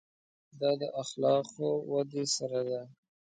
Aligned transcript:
دا 0.59 0.71
د 0.81 0.83
اخلاقو 1.01 1.69
ودې 1.91 2.23
سره 2.35 2.59
ده. 2.69 2.81